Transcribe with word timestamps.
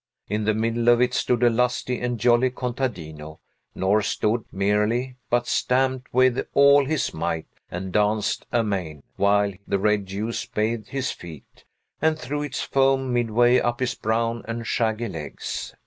In 0.27 0.45
the 0.45 0.55
middle 0.55 0.89
of 0.89 0.99
it 0.99 1.13
stood 1.13 1.43
a 1.43 1.49
lusty 1.51 1.99
and 1.99 2.19
jolly 2.19 2.49
contadino, 2.49 3.39
nor 3.75 4.01
stood, 4.01 4.45
merely, 4.51 5.15
but 5.29 5.45
stamped 5.45 6.11
with 6.11 6.43
all 6.55 6.85
his 6.87 7.13
might, 7.13 7.45
and 7.69 7.91
danced 7.93 8.47
amain; 8.51 9.03
while 9.17 9.53
the 9.67 9.77
red 9.77 10.07
juice 10.07 10.43
bathed 10.47 10.89
his 10.89 11.11
feet, 11.11 11.65
and 12.01 12.17
threw 12.17 12.41
its 12.41 12.61
foam 12.63 13.13
midway 13.13 13.59
up 13.59 13.79
his 13.79 13.93
brown 13.93 14.43
and 14.47 14.65
shaggy 14.65 15.07
legs. 15.07 15.75